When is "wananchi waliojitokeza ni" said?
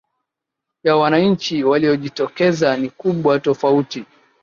0.95-2.89